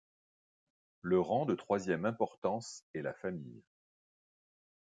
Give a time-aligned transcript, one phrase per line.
[1.03, 3.61] Le rang de troisième importance est la famille.